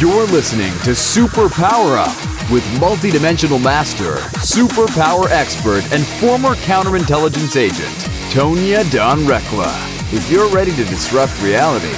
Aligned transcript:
You're 0.00 0.24
listening 0.28 0.72
to 0.84 0.94
Super 0.94 1.50
Power 1.50 1.98
Up 1.98 2.16
with 2.50 2.64
multidimensional 2.80 3.62
master, 3.62 4.14
superpower 4.40 5.28
expert, 5.28 5.84
and 5.92 6.06
former 6.06 6.54
counterintelligence 6.54 7.54
agent, 7.54 7.94
Tonya 8.32 8.90
Dawn 8.90 9.18
Recla. 9.18 9.70
If 10.10 10.30
you're 10.30 10.48
ready 10.48 10.70
to 10.70 10.84
disrupt 10.84 11.38
reality, 11.42 11.92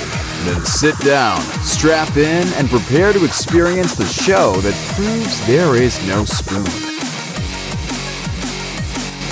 then 0.45 0.65
sit 0.65 0.99
down, 0.99 1.41
strap 1.63 2.17
in, 2.17 2.49
and 2.55 2.69
prepare 2.69 3.13
to 3.13 3.25
experience 3.25 3.95
the 3.95 4.07
show 4.07 4.55
that 4.63 4.75
proves 4.97 5.47
there 5.47 5.77
is 5.77 6.05
no 6.09 6.25
spoon. 6.25 6.67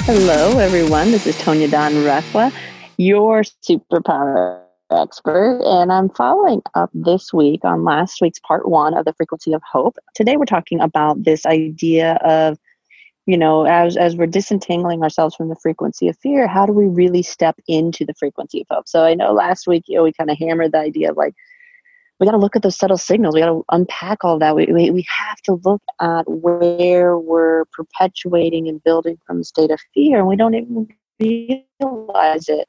Hello, 0.05 0.61
everyone. 0.61 1.11
This 1.11 1.27
is 1.27 1.35
Tonya 1.39 1.69
Dawn 1.69 1.95
Recla, 1.95 2.53
your 2.97 3.43
superpower 3.43 4.70
expert, 4.91 5.61
and 5.65 5.93
I'm 5.93 6.09
following 6.11 6.63
up 6.75 6.91
this 6.95 7.33
week 7.33 7.65
on 7.65 7.85
last 7.85 8.21
week's 8.21 8.39
part 8.41 8.69
one 8.69 8.95
of 8.95 9.05
the 9.05 9.13
frequency 9.15 9.53
of 9.53 9.63
hope. 9.71 9.97
Today, 10.15 10.37
we're 10.37 10.45
talking 10.45 10.81
about 10.81 11.23
this 11.23 11.47
idea 11.47 12.15
of, 12.25 12.59
you 13.27 13.39
know, 13.39 13.67
as 13.67 13.97
as 13.97 14.17
we're 14.17 14.27
disentangling 14.27 15.03
ourselves 15.03 15.35
from 15.35 15.49
the 15.49 15.57
frequency 15.57 16.09
of 16.09 16.19
fear, 16.19 16.47
how 16.47 16.67
do 16.67 16.73
we 16.73 16.87
really 16.87 17.23
step 17.23 17.57
into 17.69 18.05
the 18.05 18.15
frequency 18.15 18.63
of 18.63 18.67
hope? 18.71 18.89
So 18.89 19.05
I 19.05 19.15
know 19.15 19.33
last 19.33 19.67
week, 19.67 19.85
you 19.87 19.97
know, 19.97 20.03
we 20.03 20.13
kind 20.13 20.31
of 20.31 20.39
hammered 20.39 20.73
the 20.73 20.79
idea 20.79 21.11
of 21.11 21.17
like 21.17 21.35
we 22.21 22.27
got 22.27 22.33
to 22.33 22.39
look 22.39 22.55
at 22.55 22.63
those 22.63 22.77
subtle 22.77 22.99
signals. 22.99 23.35
We 23.35 23.41
got 23.41 23.47
to 23.47 23.65
unpack 23.71 24.25
all 24.25 24.39
that. 24.39 24.55
We, 24.55 24.67
we, 24.67 24.91
we 24.91 25.07
have 25.09 25.41
to 25.43 25.59
look 25.65 25.83
at 26.01 26.29
where 26.29 27.19
we're 27.19 27.65
perpetuating 27.73 28.69
and 28.69 28.83
building 28.85 29.17
from 29.27 29.41
a 29.41 29.45
state 29.45 29.71
of 29.71 29.81
fear, 29.95 30.19
and 30.19 30.29
we 30.29 30.37
don't 30.37 30.55
even 30.55 30.89
realize 31.19 32.49
it. 32.49 32.69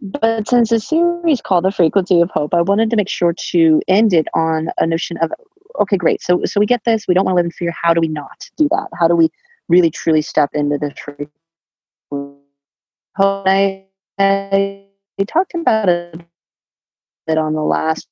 But 0.00 0.48
since 0.48 0.70
the 0.70 0.78
series 0.78 1.40
called 1.40 1.64
The 1.64 1.72
Frequency 1.72 2.20
of 2.20 2.30
Hope, 2.30 2.54
I 2.54 2.62
wanted 2.62 2.90
to 2.90 2.96
make 2.96 3.08
sure 3.08 3.34
to 3.50 3.82
end 3.88 4.12
it 4.12 4.28
on 4.34 4.68
a 4.78 4.86
notion 4.86 5.16
of 5.18 5.32
okay, 5.80 5.96
great. 5.96 6.22
So, 6.22 6.42
so 6.44 6.60
we 6.60 6.66
get 6.66 6.84
this. 6.84 7.06
We 7.06 7.14
don't 7.14 7.24
want 7.24 7.34
to 7.34 7.36
live 7.36 7.46
in 7.46 7.52
fear. 7.52 7.72
How 7.80 7.94
do 7.94 8.00
we 8.00 8.08
not 8.08 8.48
do 8.56 8.68
that? 8.70 8.88
How 8.98 9.08
do 9.08 9.14
we 9.14 9.30
really 9.68 9.90
truly 9.90 10.22
step 10.22 10.50
into 10.52 10.78
the 10.78 10.90
truth? 10.90 11.28
I, 13.20 13.84
I, 14.18 14.84
talked 15.26 15.54
about 15.54 15.88
it 15.88 16.20
on 17.28 17.52
the 17.54 17.62
last 17.62 18.06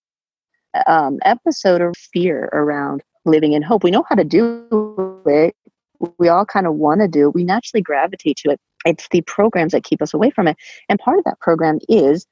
um, 0.86 1.18
episode 1.24 1.80
of 1.80 1.96
fear 1.96 2.50
around 2.52 3.02
living 3.24 3.52
in 3.52 3.62
hope. 3.62 3.84
We 3.84 3.90
know 3.90 4.04
how 4.08 4.16
to 4.16 4.24
do 4.24 5.22
it. 5.26 5.54
We 6.18 6.28
all 6.28 6.44
kind 6.44 6.66
of 6.66 6.74
want 6.74 7.00
to 7.00 7.08
do 7.08 7.28
it. 7.28 7.34
We 7.34 7.44
naturally 7.44 7.82
gravitate 7.82 8.36
to 8.38 8.50
it. 8.50 8.60
It's 8.86 9.08
the 9.10 9.22
programs 9.22 9.72
that 9.72 9.84
keep 9.84 10.00
us 10.00 10.14
away 10.14 10.30
from 10.30 10.48
it. 10.48 10.56
And 10.88 10.98
part 10.98 11.18
of 11.18 11.24
that 11.24 11.40
program 11.40 11.78
is 11.88 12.26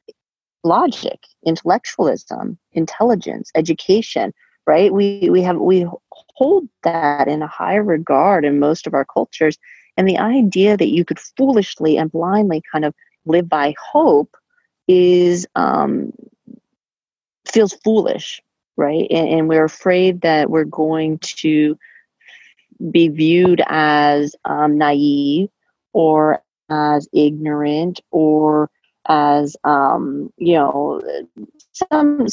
logic, 0.63 1.21
intellectualism, 1.45 2.59
intelligence, 2.73 3.51
education, 3.55 4.33
right? 4.67 4.93
We 4.93 5.29
we 5.31 5.43
have 5.43 5.59
we 5.59 5.87
hold 6.11 6.69
that 6.83 7.29
in 7.29 7.43
a 7.43 7.47
high 7.47 7.77
regard 7.77 8.45
in 8.45 8.59
most 8.59 8.87
of 8.87 8.95
our 8.95 9.05
cultures. 9.05 9.59
And 9.97 10.09
the 10.09 10.19
idea 10.19 10.77
that 10.77 10.89
you 10.89 11.05
could 11.05 11.21
foolishly 11.21 11.97
and 11.97 12.11
blindly 12.11 12.63
kind 12.73 12.85
of 12.85 12.95
live 13.27 13.49
by 13.49 13.75
hope 13.93 14.37
is 14.89 15.47
um, 15.55 16.13
feels 17.47 17.75
foolish, 17.85 18.41
right? 18.77 19.07
And, 19.11 19.29
and, 19.29 19.49
we're 19.49 19.65
afraid 19.65 20.23
that 20.23 20.51
we're 20.51 20.65
going 20.65 21.19
to 21.19 21.79
be 22.91 23.09
viewed 23.09 23.63
as 23.69 24.35
um, 24.45 24.77
naive 24.77 25.49
or 25.93 26.43
as 26.71 27.09
ignorant 27.13 28.01
or 28.11 28.71
as 29.09 29.57
um, 29.65 30.33
you 30.39 30.55
know 30.55 31.01
some, 31.73 32.27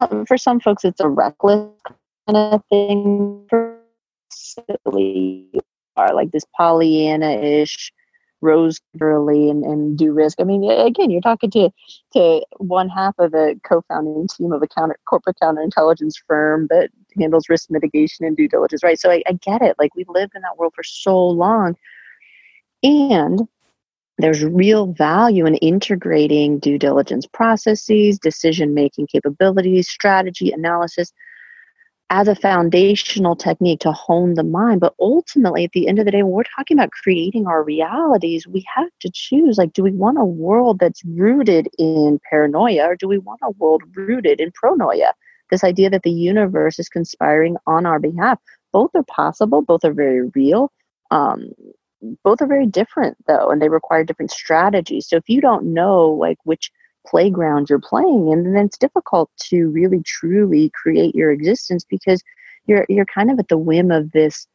some 0.00 0.26
for 0.26 0.36
some 0.36 0.60
folks 0.60 0.84
it's 0.84 1.00
a 1.00 1.08
reckless 1.08 1.70
kind 2.26 2.54
of 2.54 2.62
thing 2.70 3.46
for 3.48 3.78
silly 4.30 5.48
are 5.96 6.14
like 6.14 6.30
this 6.30 6.44
pollyanna-ish 6.56 7.92
rose 8.40 8.80
girly 8.96 9.50
and, 9.50 9.64
and 9.64 9.98
do 9.98 10.12
risk. 10.12 10.40
I 10.40 10.44
mean, 10.44 10.62
again, 10.70 11.10
you're 11.10 11.20
talking 11.20 11.50
to 11.50 11.70
to 12.12 12.42
one 12.58 12.88
half 12.88 13.14
of 13.18 13.32
the 13.32 13.58
co-founding 13.64 14.28
team 14.28 14.52
of 14.52 14.62
a 14.62 14.68
counter 14.68 14.98
corporate 15.06 15.36
counterintelligence 15.42 16.14
firm 16.26 16.68
that 16.70 16.90
handles 17.18 17.48
risk 17.48 17.70
mitigation 17.70 18.24
and 18.24 18.36
due 18.36 18.48
diligence, 18.48 18.82
right? 18.82 18.98
So 18.98 19.10
I, 19.10 19.22
I 19.26 19.32
get 19.32 19.62
it. 19.62 19.76
Like 19.78 19.94
we've 19.94 20.08
lived 20.08 20.32
in 20.34 20.42
that 20.42 20.56
world 20.56 20.72
for 20.74 20.84
so 20.84 21.18
long. 21.18 21.76
And 22.82 23.48
there's 24.18 24.44
real 24.44 24.92
value 24.92 25.46
in 25.46 25.54
integrating 25.56 26.58
due 26.58 26.78
diligence 26.78 27.26
processes, 27.26 28.18
decision 28.18 28.74
making 28.74 29.06
capabilities, 29.06 29.88
strategy, 29.88 30.50
analysis 30.50 31.12
as 32.10 32.26
a 32.26 32.34
foundational 32.34 33.36
technique 33.36 33.80
to 33.80 33.92
hone 33.92 34.34
the 34.34 34.42
mind. 34.42 34.80
But 34.80 34.94
ultimately, 34.98 35.64
at 35.64 35.72
the 35.72 35.86
end 35.88 35.98
of 35.98 36.04
the 36.04 36.10
day, 36.10 36.22
when 36.22 36.32
we're 36.32 36.42
talking 36.56 36.76
about 36.78 36.90
creating 36.90 37.46
our 37.46 37.62
realities, 37.62 38.46
we 38.46 38.64
have 38.74 38.88
to 39.00 39.10
choose 39.12 39.58
like, 39.58 39.72
do 39.72 39.82
we 39.82 39.92
want 39.92 40.18
a 40.18 40.24
world 40.24 40.78
that's 40.78 41.04
rooted 41.04 41.68
in 41.78 42.18
paranoia 42.28 42.88
or 42.88 42.96
do 42.96 43.08
we 43.08 43.18
want 43.18 43.40
a 43.42 43.50
world 43.50 43.82
rooted 43.94 44.40
in 44.40 44.50
pronoia? 44.52 45.12
This 45.50 45.64
idea 45.64 45.90
that 45.90 46.02
the 46.02 46.10
universe 46.10 46.78
is 46.78 46.88
conspiring 46.88 47.56
on 47.66 47.86
our 47.86 47.98
behalf. 47.98 48.38
Both 48.72 48.90
are 48.94 49.04
possible, 49.04 49.62
both 49.62 49.84
are 49.84 49.92
very 49.92 50.28
real. 50.34 50.72
Um, 51.10 51.52
both 52.24 52.40
are 52.40 52.46
very 52.46 52.66
different 52.66 53.16
though, 53.26 53.50
and 53.50 53.60
they 53.60 53.68
require 53.68 54.04
different 54.04 54.30
strategies. 54.30 55.08
So 55.08 55.16
if 55.16 55.28
you 55.28 55.40
don't 55.40 55.72
know 55.72 56.08
like 56.08 56.38
which 56.44 56.70
playground 57.06 57.68
you're 57.70 57.80
playing 57.80 58.28
in, 58.28 58.52
then 58.52 58.66
it's 58.66 58.78
difficult 58.78 59.30
to 59.44 59.70
really 59.70 60.02
truly 60.02 60.70
create 60.74 61.14
your 61.14 61.30
existence 61.30 61.84
because 61.88 62.22
you're 62.66 62.86
you're 62.88 63.06
kind 63.06 63.30
of 63.30 63.38
at 63.38 63.48
the 63.48 63.58
whim 63.58 63.90
of 63.90 64.12
this 64.12 64.46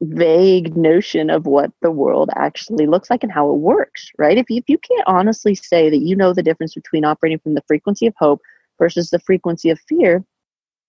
vague 0.00 0.76
notion 0.76 1.30
of 1.30 1.46
what 1.46 1.70
the 1.80 1.90
world 1.90 2.30
actually 2.36 2.86
looks 2.86 3.10
like 3.10 3.22
and 3.22 3.32
how 3.32 3.50
it 3.50 3.58
works, 3.58 4.10
right? 4.18 4.36
If 4.36 4.50
you, 4.50 4.58
if 4.58 4.68
you 4.68 4.78
can't 4.78 5.06
honestly 5.06 5.54
say 5.54 5.88
that 5.90 5.98
you 5.98 6.14
know 6.16 6.32
the 6.32 6.42
difference 6.42 6.74
between 6.74 7.04
operating 7.04 7.38
from 7.38 7.54
the 7.54 7.62
frequency 7.66 8.06
of 8.06 8.14
hope 8.18 8.40
versus 8.78 9.10
the 9.10 9.18
frequency 9.20 9.70
of 9.70 9.80
fear, 9.88 10.24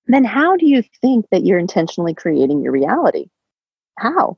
then 0.07 0.23
how 0.23 0.57
do 0.57 0.67
you 0.67 0.83
think 1.01 1.25
that 1.31 1.45
you're 1.45 1.59
intentionally 1.59 2.13
creating 2.13 2.61
your 2.61 2.71
reality? 2.71 3.27
How? 3.97 4.37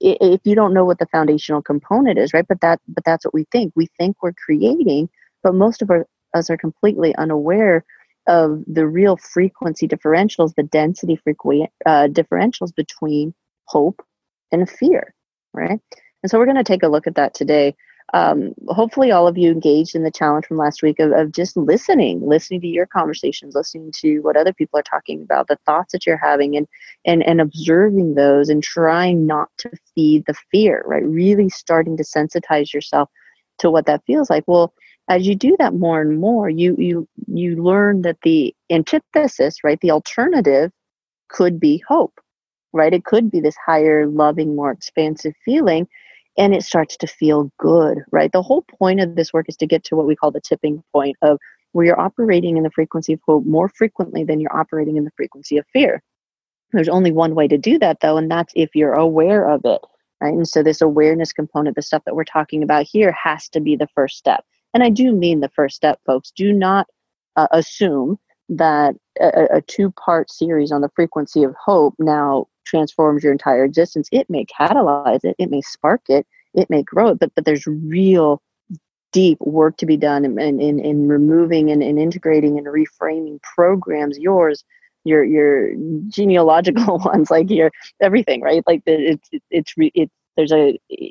If 0.00 0.40
you 0.44 0.54
don't 0.54 0.74
know 0.74 0.84
what 0.84 0.98
the 0.98 1.06
foundational 1.06 1.62
component 1.62 2.18
is 2.18 2.32
right 2.34 2.46
but 2.48 2.60
that 2.60 2.80
but 2.88 3.04
that's 3.04 3.24
what 3.24 3.34
we 3.34 3.46
think. 3.52 3.72
We 3.76 3.88
think 3.98 4.16
we're 4.22 4.32
creating 4.32 5.08
but 5.42 5.54
most 5.54 5.82
of 5.82 5.90
our, 5.90 6.06
us 6.34 6.50
are 6.50 6.56
completely 6.56 7.14
unaware 7.16 7.84
of 8.28 8.64
the 8.66 8.86
real 8.86 9.16
frequency 9.16 9.88
differentials 9.88 10.54
the 10.56 10.64
density 10.64 11.16
frequency 11.16 11.68
uh, 11.86 12.08
differentials 12.08 12.74
between 12.74 13.34
hope 13.66 14.04
and 14.52 14.68
fear 14.70 15.14
right? 15.54 15.80
And 16.22 16.30
so 16.30 16.38
we're 16.38 16.46
going 16.46 16.56
to 16.56 16.64
take 16.64 16.82
a 16.82 16.88
look 16.88 17.06
at 17.06 17.16
that 17.16 17.34
today 17.34 17.74
um, 18.14 18.54
hopefully 18.68 19.10
all 19.10 19.26
of 19.26 19.36
you 19.36 19.50
engaged 19.50 19.94
in 19.94 20.04
the 20.04 20.10
challenge 20.10 20.46
from 20.46 20.56
last 20.56 20.82
week 20.82 21.00
of, 21.00 21.10
of 21.12 21.32
just 21.32 21.56
listening 21.56 22.26
listening 22.26 22.60
to 22.60 22.66
your 22.68 22.86
conversations 22.86 23.54
listening 23.54 23.90
to 23.92 24.20
what 24.20 24.36
other 24.36 24.52
people 24.52 24.78
are 24.78 24.84
talking 24.84 25.22
about 25.22 25.48
the 25.48 25.58
thoughts 25.66 25.92
that 25.92 26.06
you're 26.06 26.16
having 26.16 26.56
and 26.56 26.68
and 27.04 27.22
and 27.24 27.40
observing 27.40 28.14
those 28.14 28.48
and 28.48 28.62
trying 28.62 29.26
not 29.26 29.48
to 29.58 29.70
feed 29.94 30.24
the 30.26 30.34
fear 30.52 30.84
right? 30.86 31.04
Really 31.04 31.48
starting 31.48 31.96
to 31.96 32.04
sensitize 32.04 32.72
yourself 32.72 33.10
to 33.58 33.70
what 33.70 33.86
that 33.86 34.04
feels 34.06 34.30
like. 34.30 34.44
Well 34.46 34.72
as 35.08 35.26
you 35.26 35.34
do 35.34 35.56
that 35.58 35.74
more 35.74 36.00
and 36.00 36.18
more 36.20 36.48
you 36.48 36.76
you 36.78 37.08
you 37.26 37.62
learn 37.62 38.02
that 38.02 38.18
the 38.22 38.54
antithesis 38.70 39.64
right 39.64 39.80
the 39.80 39.90
alternative 39.90 40.70
could 41.28 41.58
be 41.58 41.82
hope 41.88 42.20
right? 42.72 42.92
It 42.92 43.04
could 43.04 43.30
be 43.30 43.40
this 43.40 43.56
higher 43.64 44.06
loving 44.06 44.54
more 44.54 44.70
expansive 44.70 45.32
feeling 45.44 45.88
and 46.38 46.54
it 46.54 46.62
starts 46.62 46.96
to 46.98 47.06
feel 47.06 47.50
good, 47.58 47.98
right? 48.10 48.30
The 48.32 48.42
whole 48.42 48.62
point 48.62 49.00
of 49.00 49.16
this 49.16 49.32
work 49.32 49.46
is 49.48 49.56
to 49.58 49.66
get 49.66 49.84
to 49.84 49.96
what 49.96 50.06
we 50.06 50.16
call 50.16 50.30
the 50.30 50.40
tipping 50.40 50.82
point 50.92 51.16
of 51.22 51.38
where 51.72 51.86
you're 51.86 52.00
operating 52.00 52.56
in 52.56 52.62
the 52.62 52.70
frequency 52.70 53.12
of 53.12 53.20
hope 53.26 53.44
more 53.44 53.68
frequently 53.68 54.24
than 54.24 54.40
you're 54.40 54.56
operating 54.56 54.96
in 54.96 55.04
the 55.04 55.10
frequency 55.16 55.56
of 55.56 55.66
fear. 55.72 56.02
There's 56.72 56.88
only 56.88 57.12
one 57.12 57.34
way 57.34 57.48
to 57.48 57.58
do 57.58 57.78
that, 57.78 58.00
though, 58.00 58.16
and 58.16 58.30
that's 58.30 58.52
if 58.56 58.74
you're 58.74 58.94
aware 58.94 59.48
of 59.48 59.60
it, 59.64 59.80
right? 60.20 60.34
And 60.34 60.48
so, 60.48 60.62
this 60.62 60.80
awareness 60.80 61.32
component, 61.32 61.76
the 61.76 61.82
stuff 61.82 62.02
that 62.06 62.16
we're 62.16 62.24
talking 62.24 62.62
about 62.62 62.86
here, 62.90 63.12
has 63.12 63.48
to 63.50 63.60
be 63.60 63.76
the 63.76 63.88
first 63.94 64.16
step. 64.16 64.44
And 64.74 64.82
I 64.82 64.90
do 64.90 65.12
mean 65.12 65.40
the 65.40 65.50
first 65.50 65.76
step, 65.76 66.00
folks. 66.04 66.32
Do 66.34 66.52
not 66.52 66.86
uh, 67.36 67.46
assume 67.52 68.18
that 68.48 68.94
a, 69.20 69.56
a 69.56 69.60
two 69.62 69.90
part 69.92 70.30
series 70.30 70.72
on 70.72 70.80
the 70.80 70.90
frequency 70.94 71.42
of 71.42 71.54
hope 71.62 71.94
now 71.98 72.46
transforms 72.64 73.22
your 73.22 73.32
entire 73.32 73.64
existence. 73.64 74.08
It 74.12 74.28
may 74.28 74.44
catalyze 74.44 75.24
it, 75.24 75.36
it 75.38 75.50
may 75.50 75.62
spark 75.62 76.02
it, 76.08 76.26
it 76.54 76.70
may 76.70 76.82
grow 76.82 77.08
it, 77.08 77.18
but 77.18 77.32
but 77.34 77.44
there's 77.44 77.66
real 77.66 78.42
deep 79.12 79.38
work 79.40 79.76
to 79.78 79.86
be 79.86 79.96
done 79.96 80.24
in, 80.24 80.38
in, 80.38 80.78
in 80.78 81.08
removing 81.08 81.70
and, 81.70 81.82
integrating 81.82 82.58
and 82.58 82.66
reframing 82.66 83.40
programs, 83.42 84.18
yours, 84.18 84.62
your 85.04 85.24
your 85.24 85.72
genealogical 86.08 86.98
ones, 87.04 87.30
like 87.30 87.48
your 87.48 87.70
everything, 88.00 88.42
right? 88.42 88.62
Like 88.66 88.82
it's 88.86 89.28
it's 89.50 89.72
it's 89.78 90.12
there's 90.36 90.52
a 90.52 90.78
eh, 90.90 91.08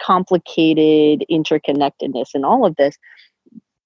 complicated 0.00 1.26
interconnectedness 1.30 2.34
in 2.34 2.44
all 2.44 2.64
of 2.64 2.76
this 2.76 2.96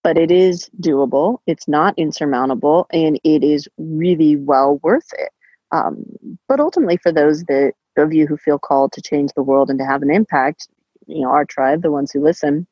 but 0.02 0.16
it 0.16 0.30
is 0.30 0.70
doable. 0.80 1.38
It's 1.46 1.68
not 1.68 1.98
insurmountable, 1.98 2.86
and 2.92 3.20
it 3.24 3.44
is 3.44 3.68
really 3.78 4.36
well 4.36 4.80
worth 4.82 5.12
it. 5.18 5.30
Um, 5.72 6.04
but 6.48 6.60
ultimately, 6.60 6.96
for 6.96 7.12
those 7.12 7.44
that 7.44 7.72
of 7.96 8.12
you 8.12 8.26
who 8.26 8.36
feel 8.36 8.58
called 8.58 8.92
to 8.92 9.02
change 9.02 9.30
the 9.34 9.42
world 9.42 9.68
and 9.68 9.78
to 9.78 9.84
have 9.84 10.02
an 10.02 10.10
impact, 10.10 10.68
you 11.06 11.22
know, 11.22 11.30
our 11.30 11.44
tribe, 11.44 11.82
the 11.82 11.90
ones 11.90 12.10
who 12.10 12.22
listen, 12.22 12.66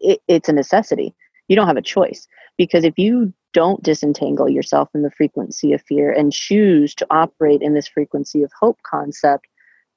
it, 0.00 0.20
it's 0.28 0.48
a 0.48 0.52
necessity. 0.52 1.14
You 1.48 1.56
don't 1.56 1.66
have 1.66 1.76
a 1.76 1.82
choice 1.82 2.28
because 2.58 2.84
if 2.84 2.98
you 2.98 3.32
don't 3.52 3.82
disentangle 3.82 4.48
yourself 4.48 4.88
in 4.94 5.02
the 5.02 5.10
frequency 5.10 5.72
of 5.72 5.82
fear 5.82 6.12
and 6.12 6.32
choose 6.32 6.94
to 6.96 7.06
operate 7.10 7.62
in 7.62 7.74
this 7.74 7.88
frequency 7.88 8.42
of 8.42 8.52
hope 8.58 8.78
concept, 8.84 9.46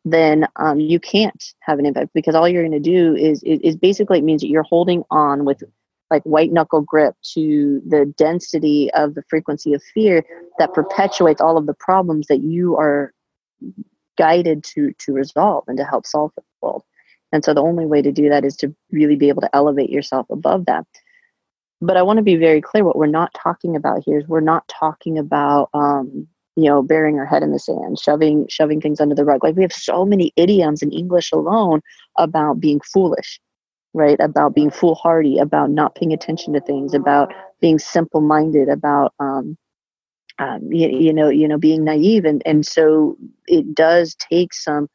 then 0.06 0.48
um, 0.56 0.80
you 0.80 1.00
can't 1.00 1.54
have 1.62 1.80
an 1.80 1.86
impact 1.86 2.12
because 2.14 2.36
all 2.36 2.48
you're 2.48 2.68
going 2.68 2.72
to 2.72 2.80
do 2.80 3.16
is, 3.16 3.44
is, 3.44 3.60
is 3.62 3.76
basically 3.76 4.20
it 4.20 4.24
means 4.24 4.42
that 4.42 4.50
you're 4.50 4.64
holding 4.64 5.04
on 5.12 5.46
with 5.46 5.64
like 6.14 6.24
white 6.24 6.52
knuckle 6.52 6.82
grip 6.82 7.16
to 7.34 7.82
the 7.88 8.06
density 8.18 8.92
of 8.94 9.16
the 9.16 9.24
frequency 9.30 9.74
of 9.74 9.82
fear 9.96 10.24
that 10.60 10.74
perpetuates 10.74 11.42
all 11.42 11.58
of 11.58 11.66
the 11.66 11.74
problems 11.74 12.28
that 12.28 12.42
you 12.42 12.78
are 12.78 13.12
guided 14.16 14.64
to 14.64 14.94
to 15.00 15.12
resolve 15.12 15.64
and 15.68 15.78
to 15.78 15.84
help 15.84 16.06
solve 16.06 16.32
for 16.36 16.42
the 16.42 16.68
world. 16.68 16.84
And 17.32 17.44
so 17.44 17.54
the 17.54 17.64
only 17.64 17.88
way 17.88 18.04
to 18.04 18.12
do 18.12 18.30
that 18.30 18.46
is 18.46 18.56
to 18.58 18.76
really 18.92 19.16
be 19.16 19.30
able 19.30 19.42
to 19.42 19.56
elevate 19.56 19.90
yourself 19.90 20.28
above 20.30 20.68
that. 20.68 20.86
But 21.82 21.98
i 21.98 22.04
want 22.04 22.18
to 22.18 22.24
be 22.24 22.36
very 22.36 22.62
clear 22.62 22.84
what 22.86 22.96
we're 22.96 23.08
not 23.08 23.34
talking 23.34 23.76
about 23.76 24.04
here 24.06 24.20
is 24.20 24.28
we're 24.28 24.52
not 24.54 24.68
talking 24.68 25.18
about 25.18 25.70
um, 25.74 26.28
you 26.56 26.66
know 26.66 26.84
burying 26.84 27.18
our 27.18 27.26
head 27.26 27.42
in 27.42 27.52
the 27.52 27.60
sand 27.60 27.98
shoving 28.00 28.46
shoving 28.50 28.80
things 28.80 29.02
under 29.02 29.16
the 29.16 29.26
rug. 29.26 29.44
Like 29.44 29.56
we 29.56 29.64
have 29.64 29.74
so 29.74 30.06
many 30.06 30.32
idioms 30.36 30.84
in 30.84 30.92
english 30.92 31.32
alone 31.32 31.82
about 32.20 32.60
being 32.60 32.80
foolish 32.82 33.40
right 33.94 34.18
about 34.20 34.56
being 34.56 34.72
foolhardy 34.72 35.38
about 35.38 35.70
not 35.70 35.96
paying 35.96 36.14
attention 36.14 36.54
to 36.54 36.62
things 36.62 36.94
about 36.94 37.34
being 37.62 37.80
simple 37.80 38.22
minded 38.22 38.70
about 38.70 39.14
um, 39.20 39.58
um, 40.40 40.72
you, 40.72 40.90
you, 40.90 41.14
know 41.14 41.30
you 41.30 41.48
know 41.48 41.58
being 41.58 41.84
naive. 41.84 42.26
And 42.26 42.42
and 42.46 42.66
so 42.66 43.18
it 43.48 43.74
does 43.74 44.16
take 44.16 44.54
some 44.54 44.90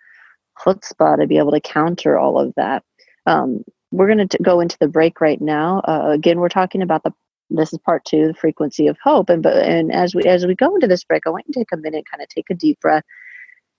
chutzpah 0.59 1.19
to 1.19 1.27
be 1.27 1.39
able 1.39 1.53
to 1.53 1.61
counter 1.61 2.19
all 2.19 2.39
of 2.39 2.53
that. 2.57 2.83
Um, 3.27 3.65
we're 3.91 4.13
going 4.13 4.29
to 4.29 4.39
go 4.43 4.61
into 4.61 4.77
the 4.81 4.89
break 4.89 5.21
right 5.21 5.41
now. 5.41 5.81
Uh, 5.81 6.11
again 6.11 6.41
we're 6.41 6.49
talking 6.49 6.83
about 6.83 7.05
the 7.05 7.13
this 7.51 7.73
is 7.73 7.79
part 7.79 8.05
two 8.05 8.27
the 8.27 8.35
frequency 8.35 8.89
of 8.89 8.99
hope. 9.03 9.31
And 9.31 9.43
but 9.43 9.57
and 9.57 9.93
as 9.93 10.15
we 10.15 10.25
as 10.25 10.47
we 10.47 10.55
go 10.55 10.75
into 10.75 10.87
this 10.87 11.05
break 11.05 11.23
i 11.27 11.31
want 11.31 11.45
you 11.47 11.55
to 11.55 11.61
take 11.61 11.73
a 11.73 11.77
minute 11.77 12.05
kind 12.11 12.23
of 12.23 12.29
take 12.29 12.51
a 12.51 12.55
deep 12.55 12.81
breath 12.81 13.05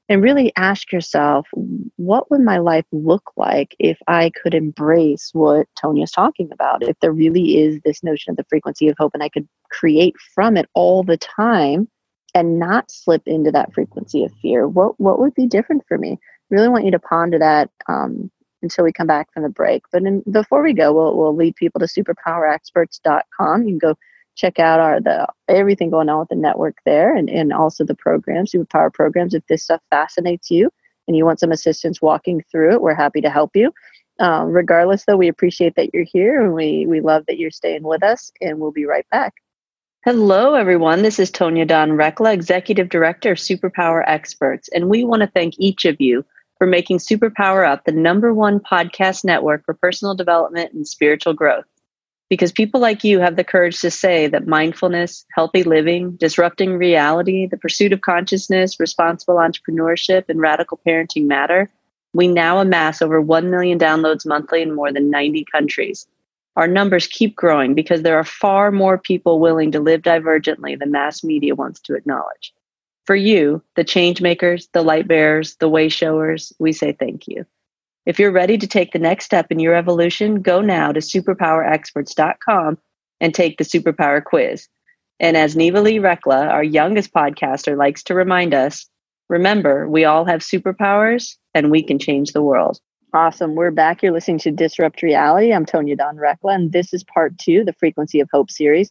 and 0.09 0.23
really 0.23 0.51
ask 0.57 0.91
yourself 0.91 1.47
what 1.97 2.29
would 2.31 2.41
my 2.41 2.57
life 2.57 2.85
look 2.91 3.31
like 3.37 3.75
if 3.77 3.99
I 4.07 4.31
could 4.41 4.55
embrace 4.55 5.29
what 5.33 5.67
Tonya's 5.79 6.11
talking 6.11 6.49
about? 6.51 6.81
If 6.81 6.99
there 6.99 7.11
really 7.11 7.59
is 7.59 7.79
this 7.85 8.03
notion 8.03 8.31
of 8.31 8.37
the 8.37 8.45
frequency 8.49 8.89
of 8.89 8.97
hope 8.97 9.11
and 9.13 9.21
I 9.21 9.29
could 9.29 9.47
create 9.69 10.15
from 10.33 10.57
it 10.57 10.67
all 10.73 11.03
the 11.03 11.17
time 11.17 11.87
and 12.33 12.57
not 12.57 12.89
slip 12.89 13.21
into 13.27 13.51
that 13.51 13.73
frequency 13.73 14.25
of 14.25 14.31
fear, 14.41 14.67
what, 14.67 14.99
what 14.99 15.19
would 15.19 15.35
be 15.35 15.45
different 15.45 15.83
for 15.87 15.97
me? 15.99 16.17
Really 16.49 16.69
want 16.69 16.85
you 16.85 16.91
to 16.91 16.99
ponder 16.99 17.37
that 17.37 17.69
um, 17.87 18.31
until 18.63 18.83
we 18.83 18.91
come 18.91 19.07
back 19.07 19.31
from 19.31 19.43
the 19.43 19.49
break. 19.49 19.83
But 19.91 20.03
in, 20.03 20.23
before 20.31 20.63
we 20.63 20.73
go, 20.73 20.91
we'll, 20.91 21.15
we'll 21.15 21.35
lead 21.35 21.55
people 21.55 21.79
to 21.79 21.85
superpowerexperts.com. 21.85 23.63
You 23.63 23.69
can 23.69 23.77
go 23.77 23.95
check 24.39 24.57
out 24.57 24.79
our 24.79 25.01
the 25.01 25.27
everything 25.49 25.89
going 25.89 26.07
on 26.07 26.19
with 26.19 26.29
the 26.29 26.35
network 26.35 26.77
there 26.85 27.15
and, 27.15 27.29
and 27.29 27.51
also 27.51 27.83
the 27.83 27.95
programs, 27.95 28.51
superpower 28.51 28.91
programs. 28.91 29.33
If 29.33 29.45
this 29.47 29.63
stuff 29.63 29.81
fascinates 29.89 30.49
you 30.49 30.69
and 31.07 31.17
you 31.17 31.25
want 31.25 31.39
some 31.39 31.51
assistance 31.51 32.01
walking 32.01 32.41
through 32.49 32.73
it, 32.73 32.81
we're 32.81 32.95
happy 32.95 33.19
to 33.21 33.29
help 33.29 33.55
you. 33.55 33.73
Um, 34.19 34.47
regardless, 34.47 35.05
though, 35.05 35.17
we 35.17 35.27
appreciate 35.27 35.75
that 35.75 35.93
you're 35.93 36.03
here 36.03 36.41
and 36.41 36.53
we, 36.53 36.85
we 36.85 37.01
love 37.01 37.25
that 37.27 37.37
you're 37.37 37.51
staying 37.51 37.83
with 37.83 38.03
us, 38.03 38.31
and 38.41 38.59
we'll 38.59 38.71
be 38.71 38.85
right 38.85 39.05
back. 39.11 39.33
Hello, 40.05 40.55
everyone. 40.55 41.01
This 41.01 41.19
is 41.19 41.31
Tonya 41.31 41.67
Dawn 41.67 41.91
Recla, 41.91 42.33
Executive 42.33 42.89
Director 42.89 43.31
of 43.31 43.37
Superpower 43.37 44.03
Experts, 44.07 44.69
and 44.69 44.89
we 44.89 45.03
want 45.03 45.21
to 45.21 45.27
thank 45.27 45.55
each 45.57 45.85
of 45.85 45.99
you 45.99 46.25
for 46.57 46.67
making 46.67 46.97
Superpower 46.97 47.69
Up 47.69 47.85
the 47.85 47.91
number 47.93 48.33
one 48.33 48.59
podcast 48.59 49.23
network 49.23 49.65
for 49.65 49.73
personal 49.73 50.15
development 50.15 50.73
and 50.73 50.87
spiritual 50.87 51.33
growth 51.33 51.65
because 52.29 52.51
people 52.51 52.79
like 52.79 53.03
you 53.03 53.19
have 53.19 53.35
the 53.35 53.43
courage 53.43 53.81
to 53.81 53.89
say 53.89 54.27
that 54.27 54.47
mindfulness, 54.47 55.25
healthy 55.35 55.63
living, 55.63 56.11
disrupting 56.11 56.77
reality, 56.77 57.47
the 57.47 57.57
pursuit 57.57 57.91
of 57.91 58.01
consciousness, 58.01 58.79
responsible 58.79 59.35
entrepreneurship, 59.35 60.25
and 60.29 60.39
radical 60.39 60.79
parenting 60.85 61.25
matter. 61.25 61.69
We 62.13 62.27
now 62.27 62.59
amass 62.59 63.01
over 63.01 63.19
1 63.19 63.49
million 63.49 63.79
downloads 63.79 64.25
monthly 64.25 64.61
in 64.61 64.75
more 64.75 64.93
than 64.93 65.09
90 65.09 65.45
countries. 65.51 66.07
Our 66.55 66.67
numbers 66.67 67.07
keep 67.07 67.35
growing 67.35 67.73
because 67.73 68.03
there 68.03 68.17
are 68.17 68.23
far 68.23 68.71
more 68.71 68.97
people 68.97 69.39
willing 69.39 69.71
to 69.71 69.79
live 69.79 70.01
divergently 70.01 70.77
than 70.77 70.91
mass 70.91 71.23
media 71.23 71.55
wants 71.55 71.79
to 71.81 71.95
acknowledge. 71.95 72.53
For 73.05 73.15
you, 73.15 73.63
the 73.75 73.83
change 73.83 74.21
makers, 74.21 74.69
the 74.73 74.83
light 74.83 75.07
bearers, 75.07 75.55
the 75.55 75.69
way 75.69 75.89
showers, 75.89 76.53
we 76.59 76.73
say 76.73 76.91
thank 76.91 77.27
you. 77.27 77.45
If 78.09 78.17
you're 78.17 78.31
ready 78.31 78.57
to 78.57 78.65
take 78.65 78.91
the 78.91 78.97
next 78.97 79.25
step 79.25 79.51
in 79.51 79.59
your 79.59 79.75
evolution, 79.75 80.41
go 80.41 80.61
now 80.61 80.91
to 80.91 80.99
superpowerexperts.com 80.99 82.79
and 83.21 83.35
take 83.35 83.59
the 83.59 83.63
superpower 83.63 84.23
quiz. 84.23 84.67
And 85.19 85.37
as 85.37 85.55
Neva 85.55 85.79
Lee 85.79 85.99
Recla, 85.99 86.49
our 86.49 86.63
youngest 86.63 87.13
podcaster, 87.13 87.77
likes 87.77 88.01
to 88.05 88.15
remind 88.15 88.55
us, 88.55 88.89
remember, 89.29 89.87
we 89.87 90.05
all 90.05 90.25
have 90.25 90.39
superpowers 90.39 91.35
and 91.53 91.69
we 91.69 91.83
can 91.83 91.99
change 91.99 92.31
the 92.31 92.41
world. 92.41 92.79
Awesome. 93.13 93.53
We're 93.53 93.69
back. 93.69 94.01
You're 94.01 94.11
listening 94.11 94.39
to 94.39 94.49
Disrupt 94.49 95.03
Reality. 95.03 95.53
I'm 95.53 95.67
Tonya 95.67 95.95
Dawn 95.95 96.15
Recla, 96.15 96.55
and 96.55 96.71
this 96.71 96.95
is 96.95 97.03
part 97.03 97.37
two, 97.37 97.63
the 97.63 97.73
Frequency 97.73 98.21
of 98.21 98.29
Hope 98.33 98.49
series. 98.49 98.89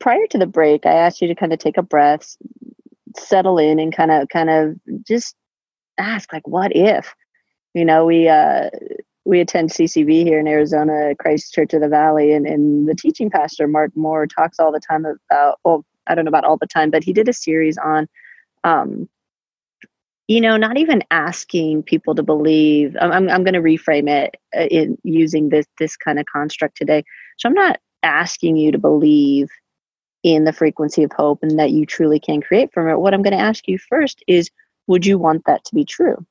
Prior 0.00 0.26
to 0.28 0.38
the 0.38 0.46
break, 0.46 0.86
I 0.86 0.94
asked 0.94 1.20
you 1.20 1.28
to 1.28 1.34
kind 1.34 1.52
of 1.52 1.58
take 1.58 1.76
a 1.76 1.82
breath, 1.82 2.34
settle 3.18 3.58
in, 3.58 3.78
and 3.78 3.94
kind 3.94 4.10
of 4.10 4.30
kind 4.30 4.48
of 4.48 4.76
just 5.06 5.36
ask, 5.98 6.32
like, 6.32 6.48
what 6.48 6.74
if? 6.74 7.14
You 7.74 7.84
know, 7.84 8.04
we 8.04 8.28
uh, 8.28 8.70
we 9.24 9.40
attend 9.40 9.70
CCV 9.70 10.24
here 10.24 10.40
in 10.40 10.48
Arizona, 10.48 11.14
Christ 11.18 11.52
Church 11.52 11.74
of 11.74 11.80
the 11.80 11.88
Valley, 11.88 12.32
and, 12.32 12.46
and 12.46 12.88
the 12.88 12.94
teaching 12.94 13.30
pastor 13.30 13.66
Mark 13.66 13.92
Moore 13.94 14.26
talks 14.26 14.58
all 14.58 14.72
the 14.72 14.80
time 14.80 15.06
about. 15.06 15.58
Well, 15.64 15.84
I 16.06 16.14
don't 16.14 16.24
know 16.24 16.30
about 16.30 16.44
all 16.44 16.56
the 16.56 16.66
time, 16.66 16.90
but 16.90 17.04
he 17.04 17.12
did 17.12 17.28
a 17.28 17.32
series 17.32 17.78
on, 17.78 18.08
um, 18.64 19.08
you 20.26 20.40
know, 20.40 20.56
not 20.56 20.76
even 20.76 21.04
asking 21.10 21.84
people 21.84 22.14
to 22.14 22.22
believe. 22.22 22.96
I'm 23.00 23.28
I'm 23.28 23.44
going 23.44 23.54
to 23.54 23.60
reframe 23.60 24.08
it 24.08 24.36
uh, 24.56 24.66
in 24.66 24.98
using 25.04 25.48
this 25.48 25.66
this 25.78 25.96
kind 25.96 26.18
of 26.18 26.26
construct 26.26 26.76
today. 26.76 27.04
So 27.38 27.48
I'm 27.48 27.54
not 27.54 27.80
asking 28.02 28.56
you 28.56 28.72
to 28.72 28.78
believe 28.78 29.48
in 30.22 30.44
the 30.44 30.52
frequency 30.52 31.02
of 31.02 31.12
hope 31.12 31.40
and 31.42 31.58
that 31.58 31.70
you 31.70 31.86
truly 31.86 32.20
can 32.20 32.40
create 32.40 32.72
from 32.72 32.88
it. 32.88 32.98
What 32.98 33.14
I'm 33.14 33.22
going 33.22 33.36
to 33.36 33.42
ask 33.42 33.66
you 33.66 33.78
first 33.78 34.22
is, 34.28 34.50
would 34.86 35.04
you 35.04 35.18
want 35.18 35.44
that 35.46 35.64
to 35.64 35.74
be 35.74 35.84
true? 35.84 36.24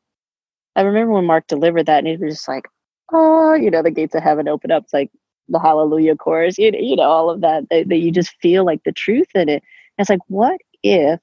I 0.76 0.82
remember 0.82 1.14
when 1.14 1.26
Mark 1.26 1.48
delivered 1.48 1.86
that 1.86 2.00
and 2.00 2.08
he 2.08 2.18
was 2.18 2.36
just 2.36 2.48
like, 2.48 2.68
oh, 3.12 3.54
you 3.54 3.70
know, 3.70 3.84
the 3.84 3.92
gates 3.92 4.16
of 4.16 4.24
heaven 4.24 4.48
open 4.48 4.72
up. 4.72 4.84
It's 4.84 4.94
like 4.94 5.12
the 5.50 5.60
hallelujah 5.60 6.16
chorus, 6.16 6.58
you, 6.58 6.72
you 6.74 6.96
know, 6.96 7.10
all 7.10 7.30
of 7.30 7.42
that, 7.42 7.64
that, 7.70 7.90
that 7.90 7.98
you 7.98 8.12
just 8.12 8.36
feel 8.42 8.66
like 8.66 8.84
the 8.84 8.92
truth 8.92 9.28
in 9.36 9.50
it. 9.50 9.64
And 9.98 10.04
it's 10.04 10.10
like, 10.10 10.22
what 10.28 10.60
if 10.84 11.20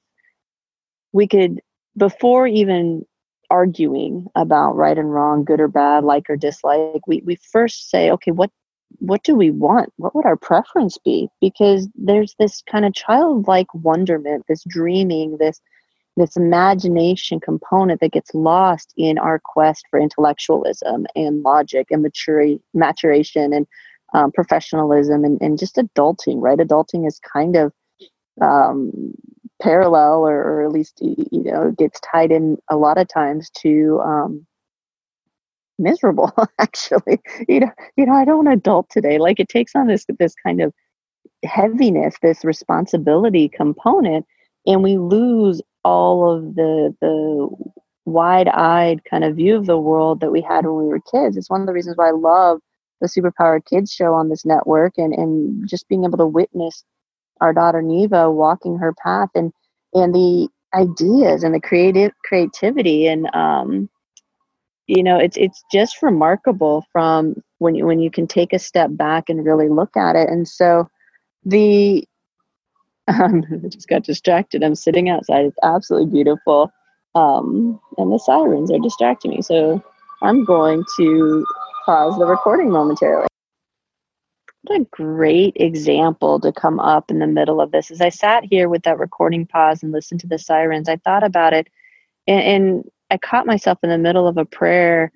we 1.11 1.27
could, 1.27 1.61
before 1.97 2.45
even 2.47 3.05
arguing 3.49 4.27
about 4.35 4.73
right 4.73 4.97
and 4.97 5.11
wrong, 5.11 5.43
good 5.43 5.59
or 5.59 5.67
bad, 5.67 6.03
like 6.03 6.29
or 6.29 6.37
dislike, 6.37 7.07
we, 7.07 7.21
we 7.25 7.35
first 7.35 7.89
say, 7.89 8.11
okay, 8.11 8.31
what 8.31 8.51
what 8.97 9.23
do 9.23 9.35
we 9.35 9.51
want? 9.51 9.93
What 9.97 10.15
would 10.15 10.25
our 10.25 10.35
preference 10.35 10.97
be? 10.97 11.29
Because 11.39 11.87
there's 11.95 12.35
this 12.39 12.63
kind 12.69 12.85
of 12.85 12.93
childlike 12.93 13.73
wonderment, 13.73 14.45
this 14.47 14.63
dreaming, 14.67 15.37
this 15.37 15.61
this 16.19 16.37
imagination 16.37 17.39
component 17.39 18.01
that 18.01 18.11
gets 18.11 18.33
lost 18.33 18.93
in 18.97 19.17
our 19.17 19.39
quest 19.43 19.85
for 19.89 19.99
intellectualism 19.99 21.07
and 21.15 21.41
logic 21.41 21.87
and 21.89 22.05
maturi- 22.05 22.61
maturation 22.73 23.53
and 23.53 23.65
um, 24.13 24.31
professionalism 24.31 25.23
and, 25.23 25.41
and 25.41 25.57
just 25.57 25.75
adulting, 25.75 26.41
right? 26.41 26.59
Adulting 26.59 27.07
is 27.07 27.19
kind 27.19 27.55
of 27.55 27.71
um, 28.41 29.13
parallel 29.61 30.27
or, 30.27 30.35
or, 30.35 30.65
at 30.65 30.71
least, 30.71 30.99
you 31.01 31.43
know, 31.43 31.71
gets 31.77 31.99
tied 31.99 32.31
in 32.31 32.57
a 32.69 32.77
lot 32.77 32.97
of 32.97 33.07
times 33.07 33.49
to 33.61 34.01
um, 34.03 34.45
miserable, 35.77 36.31
actually. 36.59 37.19
You 37.47 37.61
know, 37.61 37.71
you 37.97 38.05
know, 38.05 38.13
I 38.13 38.25
don't 38.25 38.47
adult 38.47 38.89
today. 38.89 39.17
Like 39.17 39.39
it 39.39 39.49
takes 39.49 39.75
on 39.75 39.87
this, 39.87 40.05
this 40.17 40.33
kind 40.43 40.61
of 40.61 40.73
heaviness, 41.43 42.15
this 42.21 42.43
responsibility 42.43 43.49
component, 43.49 44.25
and 44.65 44.83
we 44.83 44.97
lose 44.97 45.61
all 45.83 46.31
of 46.31 46.55
the 46.55 46.95
the 47.01 47.49
wide-eyed 48.05 49.03
kind 49.05 49.23
of 49.23 49.35
view 49.35 49.55
of 49.55 49.67
the 49.67 49.79
world 49.79 50.19
that 50.21 50.31
we 50.31 50.41
had 50.41 50.65
when 50.65 50.75
we 50.77 50.85
were 50.85 50.99
kids. 51.11 51.37
It's 51.37 51.49
one 51.49 51.61
of 51.61 51.67
the 51.67 51.73
reasons 51.73 51.97
why 51.97 52.09
I 52.09 52.13
love 52.13 52.59
the 53.01 53.07
Superpower 53.07 53.63
Kids 53.63 53.91
show 53.91 54.13
on 54.13 54.29
this 54.29 54.45
network 54.45 54.93
and 54.97 55.13
and 55.13 55.67
just 55.69 55.87
being 55.87 56.05
able 56.05 56.17
to 56.17 56.27
witness 56.27 56.83
our 57.41 57.53
daughter 57.53 57.81
Neva 57.81 58.31
walking 58.31 58.77
her 58.77 58.93
path 58.93 59.29
and 59.35 59.51
and 59.93 60.13
the 60.13 60.49
ideas 60.73 61.43
and 61.43 61.53
the 61.53 61.61
creative 61.61 62.11
creativity 62.23 63.07
and 63.07 63.33
um 63.33 63.89
you 64.87 65.03
know 65.03 65.17
it's 65.17 65.37
it's 65.37 65.63
just 65.71 66.01
remarkable 66.03 66.85
from 66.91 67.35
when 67.59 67.75
you 67.75 67.85
when 67.85 67.99
you 67.99 68.11
can 68.11 68.27
take 68.27 68.53
a 68.53 68.59
step 68.59 68.89
back 68.93 69.29
and 69.29 69.45
really 69.45 69.69
look 69.69 69.95
at 69.97 70.15
it 70.15 70.29
and 70.29 70.47
so 70.47 70.87
the 71.45 72.05
um, 73.09 73.43
I 73.65 73.67
just 73.67 73.87
got 73.87 74.03
distracted. 74.03 74.63
I'm 74.63 74.75
sitting 74.75 75.09
outside. 75.09 75.45
It's 75.45 75.57
absolutely 75.63 76.11
beautiful. 76.11 76.71
Um, 77.15 77.79
and 77.97 78.11
the 78.11 78.19
sirens 78.19 78.71
are 78.71 78.79
distracting 78.79 79.31
me. 79.31 79.41
So 79.41 79.83
I'm 80.21 80.45
going 80.45 80.83
to 80.97 81.45
pause 81.85 82.17
the 82.17 82.25
recording 82.25 82.69
momentarily. 82.69 83.27
What 84.63 84.81
a 84.81 84.85
great 84.91 85.53
example 85.55 86.39
to 86.41 86.51
come 86.51 86.79
up 86.79 87.09
in 87.09 87.19
the 87.19 87.27
middle 87.27 87.61
of 87.61 87.71
this. 87.71 87.91
As 87.91 88.01
I 88.01 88.09
sat 88.09 88.43
here 88.43 88.69
with 88.69 88.83
that 88.83 88.99
recording 88.99 89.47
pause 89.47 89.81
and 89.81 89.91
listened 89.91 90.19
to 90.21 90.27
the 90.27 90.37
sirens, 90.37 90.89
I 90.89 90.97
thought 90.97 91.23
about 91.23 91.53
it 91.53 91.67
and, 92.27 92.41
and 92.41 92.83
I 93.09 93.17
caught 93.17 93.47
myself 93.47 93.79
in 93.83 93.89
the 93.89 93.97
middle 93.97 94.27
of 94.27 94.37
a 94.37 94.45
prayer 94.45 95.11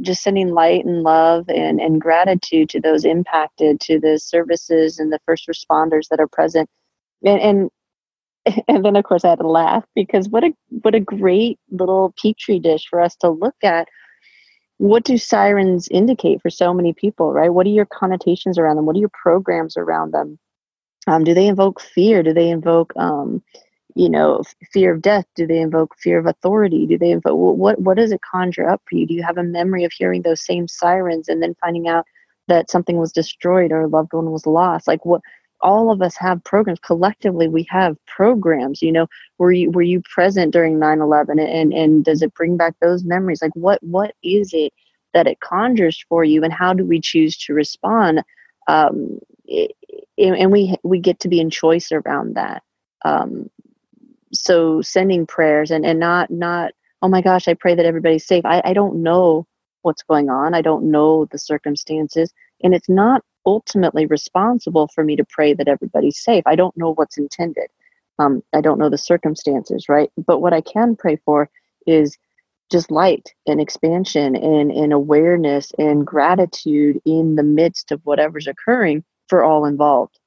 just 0.00 0.22
sending 0.22 0.50
light 0.50 0.84
and 0.84 1.02
love 1.02 1.48
and, 1.48 1.80
and 1.80 2.00
gratitude 2.00 2.68
to 2.70 2.80
those 2.80 3.04
impacted, 3.04 3.80
to 3.80 4.00
the 4.00 4.18
services 4.18 4.98
and 4.98 5.12
the 5.12 5.20
first 5.24 5.48
responders 5.48 6.08
that 6.08 6.20
are 6.20 6.28
present. 6.28 6.68
And, 7.24 7.40
and 7.40 7.70
and 8.68 8.84
then 8.84 8.96
of 8.96 9.04
course 9.04 9.24
I 9.24 9.30
had 9.30 9.40
to 9.40 9.48
laugh 9.48 9.84
because 9.94 10.28
what 10.28 10.44
a 10.44 10.52
what 10.68 10.94
a 10.94 11.00
great 11.00 11.58
little 11.70 12.14
petri 12.20 12.58
dish 12.58 12.86
for 12.88 13.00
us 13.00 13.16
to 13.16 13.30
look 13.30 13.56
at. 13.62 13.88
What 14.78 15.02
do 15.02 15.18
sirens 15.18 15.88
indicate 15.90 16.40
for 16.40 16.50
so 16.50 16.72
many 16.72 16.92
people, 16.92 17.32
right? 17.32 17.52
What 17.52 17.66
are 17.66 17.70
your 17.70 17.86
connotations 17.86 18.58
around 18.58 18.76
them? 18.76 18.86
What 18.86 18.94
are 18.94 19.00
your 19.00 19.10
programs 19.22 19.76
around 19.76 20.12
them? 20.12 20.38
Um, 21.08 21.24
do 21.24 21.34
they 21.34 21.48
invoke 21.48 21.80
fear? 21.80 22.22
Do 22.22 22.32
they 22.32 22.48
invoke 22.48 22.92
um, 22.96 23.42
you 23.98 24.08
know 24.08 24.42
fear 24.72 24.94
of 24.94 25.02
death 25.02 25.24
do 25.34 25.46
they 25.46 25.58
invoke 25.58 25.94
fear 25.98 26.18
of 26.18 26.26
authority 26.26 26.86
do 26.86 26.96
they 26.96 27.10
invoke 27.10 27.36
what 27.36 27.80
what 27.80 27.96
does 27.96 28.12
it 28.12 28.20
conjure 28.22 28.68
up 28.68 28.80
for 28.88 28.96
you 28.96 29.06
do 29.06 29.12
you 29.14 29.22
have 29.22 29.38
a 29.38 29.42
memory 29.42 29.82
of 29.84 29.92
hearing 29.92 30.22
those 30.22 30.44
same 30.44 30.68
sirens 30.68 31.28
and 31.28 31.42
then 31.42 31.54
finding 31.60 31.88
out 31.88 32.04
that 32.46 32.70
something 32.70 32.96
was 32.96 33.12
destroyed 33.12 33.72
or 33.72 33.82
a 33.82 33.88
loved 33.88 34.12
one 34.12 34.30
was 34.30 34.46
lost 34.46 34.86
like 34.86 35.04
what 35.04 35.20
all 35.60 35.90
of 35.90 36.02
us 36.02 36.16
have 36.16 36.42
programs. 36.44 36.80
Collectively 36.80 37.48
we 37.48 37.66
have 37.68 37.96
programs 38.06 38.82
you 38.82 38.92
know 38.92 39.06
were 39.38 39.52
you 39.52 39.70
were 39.70 39.82
you 39.82 40.02
present 40.02 40.52
during 40.52 40.78
9-11 40.78 41.40
and 41.40 41.72
and 41.72 42.04
does 42.04 42.22
it 42.22 42.34
bring 42.34 42.56
back 42.56 42.74
those 42.80 43.04
memories? 43.04 43.42
Like 43.42 43.54
what 43.54 43.82
what 43.82 44.14
is 44.22 44.50
it 44.52 44.72
that 45.14 45.26
it 45.26 45.40
conjures 45.40 46.04
for 46.08 46.24
you 46.24 46.44
and 46.44 46.52
how 46.52 46.72
do 46.72 46.84
we 46.84 47.00
choose 47.00 47.36
to 47.38 47.54
respond 47.54 48.22
um, 48.68 49.18
and 50.18 50.52
we 50.52 50.76
we 50.82 50.98
get 50.98 51.20
to 51.20 51.28
be 51.28 51.40
in 51.40 51.50
choice 51.50 51.90
around 51.90 52.34
that. 52.34 52.62
Um, 53.04 53.50
so 54.32 54.82
sending 54.82 55.26
prayers 55.26 55.70
and 55.70 55.86
and 55.86 55.98
not 55.98 56.30
not 56.30 56.72
oh 57.00 57.08
my 57.08 57.22
gosh 57.22 57.48
i 57.48 57.54
pray 57.54 57.74
that 57.74 57.86
everybody's 57.86 58.26
safe. 58.26 58.44
I, 58.44 58.60
I 58.64 58.74
don't 58.74 59.02
know 59.02 59.46
what's 59.82 60.02
going 60.02 60.28
on. 60.28 60.54
I 60.54 60.60
don't 60.60 60.90
know 60.90 61.24
the 61.26 61.38
circumstances 61.38 62.32
and 62.62 62.74
it's 62.74 62.88
not 62.88 63.22
ultimately 63.48 64.06
responsible 64.06 64.88
for 64.94 65.02
me 65.04 65.16
to 65.16 65.24
pray 65.36 65.54
that 65.54 65.68
everybody's 65.68 66.18
safe. 66.22 66.44
I 66.46 66.56
don't 66.56 66.76
know 66.76 66.92
what's 66.94 67.18
intended. 67.18 67.68
Um, 68.20 68.42
i 68.52 68.60
don't 68.60 68.78
know 68.80 68.90
the 68.90 68.98
circumstances 68.98 69.88
right? 69.88 70.10
But 70.28 70.40
what 70.40 70.52
i 70.52 70.60
can 70.60 70.96
pray 70.96 71.16
for 71.26 71.50
is 71.86 72.18
just 72.70 72.90
light 72.90 73.26
and 73.46 73.60
expansion 73.60 74.36
and, 74.36 74.70
and 74.70 74.92
awareness 74.92 75.72
and 75.78 76.06
gratitude 76.06 77.00
in 77.06 77.36
the 77.36 77.44
midst 77.44 77.92
of 77.92 78.02
whatever's 78.04 78.48
occurring 78.48 79.04
for 79.28 79.42
all 79.44 79.64
involved 79.64 80.18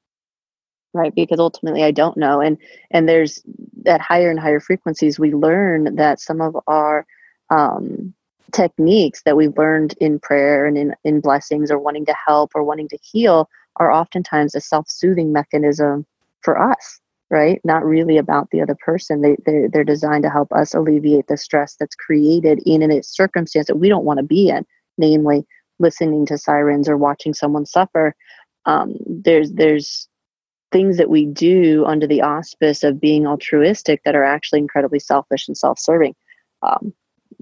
right? 0.93 1.13
Because 1.15 1.39
ultimately 1.39 1.83
i 1.83 1.91
don't 1.91 2.17
know. 2.17 2.41
And 2.41 2.57
and 2.91 3.07
there's 3.09 3.43
at 3.85 4.01
higher 4.01 4.29
and 4.31 4.39
higher 4.39 4.59
frequencies 4.59 5.19
we 5.19 5.33
learn 5.33 5.95
that 5.95 6.19
some 6.19 6.41
of 6.41 6.55
our 6.67 7.05
um, 7.49 8.13
techniques 8.51 9.21
that 9.23 9.37
we've 9.37 9.57
learned 9.57 9.95
in 9.99 10.19
prayer 10.19 10.65
and 10.65 10.77
in, 10.77 10.95
in 11.03 11.21
blessings 11.21 11.71
or 11.71 11.79
wanting 11.79 12.05
to 12.05 12.15
help 12.25 12.51
or 12.55 12.63
wanting 12.63 12.87
to 12.89 12.97
heal 13.01 13.49
are 13.77 13.91
oftentimes 13.91 14.55
a 14.55 14.61
self-soothing 14.61 15.31
mechanism 15.31 16.05
for 16.41 16.61
us 16.61 16.99
right? 17.31 17.61
Not 17.63 17.85
really 17.85 18.17
about 18.17 18.49
the 18.51 18.61
other 18.61 18.75
person. 18.75 19.21
They, 19.21 19.37
they're, 19.45 19.69
they're 19.69 19.83
designed 19.85 20.23
to 20.23 20.29
help 20.29 20.51
us 20.51 20.73
alleviate 20.73 21.27
the 21.27 21.37
stress 21.37 21.77
that's 21.79 21.95
created 21.95 22.61
in 22.65 22.91
a 22.91 23.01
circumstance 23.01 23.67
that 23.67 23.77
we 23.77 23.87
don't 23.87 24.03
want 24.03 24.17
to 24.17 24.23
be 24.23 24.49
in 24.49 24.65
namely 24.97 25.47
listening 25.79 26.25
to 26.27 26.37
sirens 26.37 26.87
or 26.87 26.97
watching 26.97 27.33
someone 27.33 27.65
suffer. 27.65 28.13
Um, 28.65 28.97
there's 29.07 29.53
there's 29.53 30.07
things 30.71 30.97
that 30.97 31.09
we 31.09 31.25
do 31.25 31.83
under 31.85 32.05
the 32.05 32.21
auspice 32.21 32.83
of 32.83 33.01
being 33.01 33.25
altruistic 33.25 34.01
that 34.03 34.15
are 34.15 34.23
actually 34.23 34.59
incredibly 34.59 34.99
selfish 34.99 35.47
and 35.47 35.57
self-serving. 35.57 36.15
Um, 36.61 36.93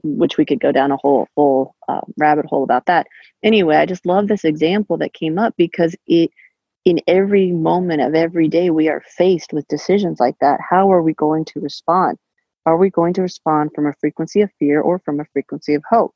which 0.03 0.37
we 0.37 0.45
could 0.45 0.59
go 0.59 0.71
down 0.71 0.91
a 0.91 0.97
whole 0.97 1.27
whole 1.35 1.75
uh, 1.87 2.01
rabbit 2.17 2.45
hole 2.45 2.63
about 2.63 2.85
that. 2.85 3.07
Anyway 3.43 3.75
i 3.75 3.85
just 3.85 4.05
love 4.05 4.27
this 4.27 4.45
example 4.45 4.97
that 4.97 5.13
came 5.13 5.39
up 5.39 5.53
because 5.57 5.95
it 6.07 6.31
in 6.85 6.99
every 7.07 7.51
moment 7.51 8.01
of 8.01 8.15
every 8.15 8.47
day 8.47 8.69
we 8.69 8.87
are 8.87 9.03
faced 9.17 9.53
with 9.53 9.67
decisions 9.67 10.19
like 10.19 10.35
that. 10.41 10.59
How 10.67 10.91
are 10.91 11.01
we 11.01 11.13
going 11.13 11.45
to 11.45 11.59
respond? 11.59 12.17
Are 12.65 12.77
we 12.77 12.89
going 12.89 13.13
to 13.15 13.21
respond 13.21 13.71
from 13.75 13.87
a 13.87 13.93
frequency 13.99 14.41
of 14.41 14.51
fear 14.59 14.81
or 14.81 14.99
from 14.99 15.19
a 15.19 15.25
frequency 15.33 15.73
of 15.75 15.83
hope? 15.89 16.13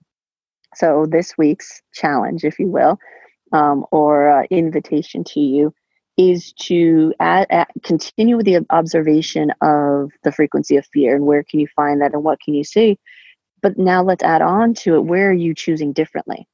So 0.76 1.06
this 1.10 1.38
week's 1.38 1.82
challenge 1.94 2.44
if 2.44 2.60
you 2.60 2.68
will 2.68 2.98
um, 3.52 3.86
or 3.92 4.30
uh, 4.30 4.44
invitation 4.50 5.24
to 5.26 5.40
you 5.40 5.74
is 6.18 6.54
to 6.54 7.14
add, 7.20 7.48
add, 7.50 7.68
continue 7.84 8.38
with 8.38 8.46
the 8.46 8.66
observation 8.70 9.52
of 9.62 10.12
the 10.24 10.32
frequency 10.32 10.78
of 10.78 10.86
fear 10.94 11.16
and 11.16 11.26
where 11.26 11.44
can 11.44 11.60
you 11.60 11.68
find 11.76 12.02
that 12.02 12.14
and 12.14 12.24
what 12.24 12.40
can 12.40 12.54
you 12.54 12.64
see 12.64 13.00
but 13.64 13.78
now 13.78 14.04
let's 14.04 14.24
add 14.24 14.44
on 14.44 14.74
to 14.76 14.96
it 14.96 15.06
where 15.06 15.30
are 15.30 15.34
you 15.34 15.56
choosing 15.56 15.94
differently? 15.94 16.48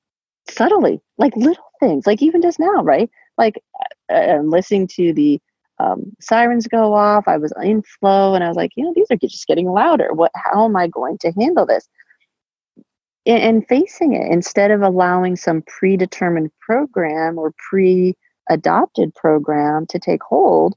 Subtly 0.49 1.01
like 1.17 1.35
little 1.35 1.65
things 1.81 2.07
like 2.07 2.21
even 2.21 2.41
just 2.41 2.59
now 2.59 2.81
right? 2.83 3.09
Like 3.37 3.61
uh, 4.09 4.13
uh, 4.13 4.37
i'm 4.37 4.49
listening 4.49 4.87
to 4.95 5.13
the 5.13 5.41
um, 5.79 6.11
sirens 6.19 6.67
go 6.67 6.93
off 6.93 7.25
i 7.27 7.37
was 7.37 7.53
in 7.63 7.81
flow 7.83 8.35
and 8.35 8.43
i 8.43 8.49
was 8.49 8.57
like 8.57 8.71
you 8.75 8.83
know 8.83 8.93
these 8.95 9.07
are 9.11 9.15
just 9.17 9.47
getting 9.47 9.69
louder. 9.69 10.13
What 10.13 10.31
how 10.35 10.65
am 10.65 10.75
i 10.75 10.87
going 10.87 11.17
to 11.19 11.31
handle 11.33 11.65
this? 11.65 11.87
And, 13.25 13.41
and 13.43 13.67
facing 13.67 14.13
it 14.13 14.31
instead 14.31 14.71
of 14.71 14.81
allowing 14.81 15.35
some 15.35 15.63
predetermined 15.63 16.51
program 16.61 17.37
or 17.37 17.53
pre 17.69 18.15
adopted 18.49 19.13
program 19.15 19.85
to 19.87 19.99
take 19.99 20.23
hold 20.23 20.75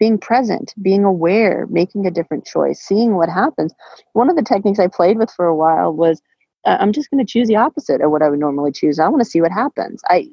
being 0.00 0.18
present 0.18 0.74
being 0.82 1.04
aware 1.04 1.66
making 1.70 2.06
a 2.06 2.10
different 2.10 2.44
choice 2.44 2.80
seeing 2.80 3.14
what 3.14 3.28
happens. 3.28 3.72
One 4.14 4.30
of 4.30 4.34
the 4.36 4.42
techniques 4.42 4.80
i 4.80 4.88
played 4.88 5.18
with 5.18 5.30
for 5.30 5.46
a 5.46 5.54
while 5.54 5.92
was 5.92 6.20
uh, 6.64 6.78
i'm 6.80 6.92
just 6.92 7.10
going 7.10 7.24
to 7.24 7.30
choose 7.30 7.46
the 7.46 7.56
opposite 7.56 8.00
of 8.00 8.10
what 8.10 8.22
i 8.22 8.28
would 8.28 8.40
normally 8.40 8.72
choose. 8.72 8.98
I 8.98 9.06
want 9.08 9.22
to 9.22 9.30
see 9.30 9.40
what 9.40 9.52
happens. 9.52 10.02
I 10.08 10.30